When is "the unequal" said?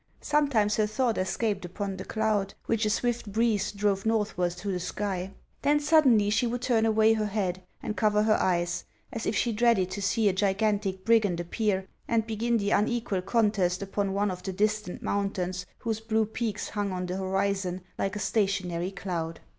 12.57-13.21